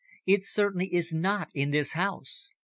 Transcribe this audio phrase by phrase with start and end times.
[0.25, 2.49] It certainly is not in this house."